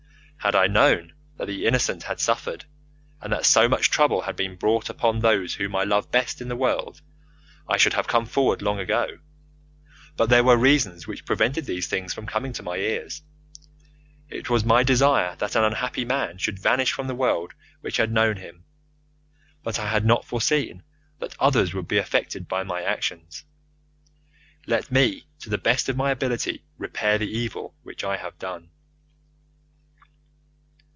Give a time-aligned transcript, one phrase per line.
[0.43, 2.65] Had I known that the innocent had suffered,
[3.21, 6.47] and that so much trouble had been brought upon those whom I love best in
[6.47, 6.99] the world,
[7.69, 9.19] I should have come forward long ago;
[10.17, 13.21] but there were reasons which prevented these things from coming to my ears.
[14.29, 18.11] It was my desire that an unhappy man should vanish from the world which had
[18.11, 18.65] known him,
[19.61, 20.81] but I had not foreseen
[21.19, 23.45] that others would be affected by my actions.
[24.65, 28.71] Let me to the best of my ability repair the evil which I have done.